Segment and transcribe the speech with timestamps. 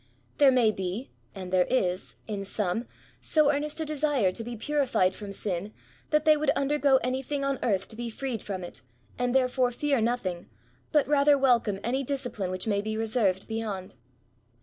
[0.39, 2.87] There maybe— and there is— ^in some,
[3.19, 5.73] so earnest a desire to be purified from sin,
[6.09, 8.81] that they would undergo anything on earth to be freed from it,
[9.19, 10.49] and therefore fear nothing,
[10.91, 13.93] but rather welcome any discipline which may be reserved beyond.